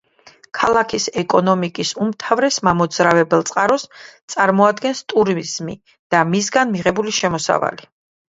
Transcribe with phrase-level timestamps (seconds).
[0.59, 3.85] ქალაქის ეკონომიკის უმთავრეს მამოძრავებელ წყაროს
[4.35, 5.77] წარმოადგენს ტურიზმი
[6.17, 7.89] და მისგან მიღებული შემოსავალი.